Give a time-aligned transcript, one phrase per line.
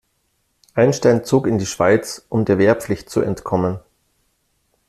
[0.73, 3.77] Einstein zog in die Schweiz, um der Wehrpflicht zu entkommen.